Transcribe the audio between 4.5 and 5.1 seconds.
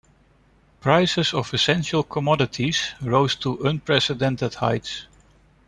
heights.